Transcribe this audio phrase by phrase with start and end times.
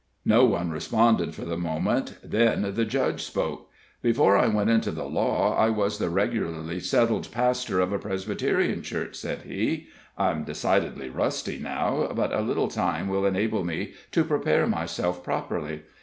[0.25, 3.69] No one responded for the moment; then the Judge spoke.
[4.01, 8.81] "Before I went into the law I was the regularly settled pastor of a Presbyterian
[8.81, 9.89] Church," said he.
[10.17, 15.83] "I'm decidedly rusty now, but a little time will enable me to prepare myself properly.